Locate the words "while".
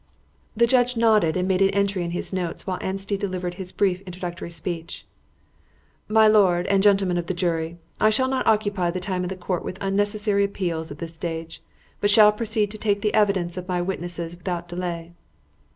2.65-2.79